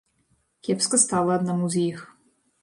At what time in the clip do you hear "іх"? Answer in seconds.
1.91-2.03